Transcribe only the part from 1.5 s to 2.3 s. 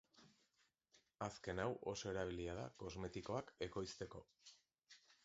hau oso